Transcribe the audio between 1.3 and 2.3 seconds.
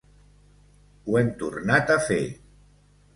tornat a fer.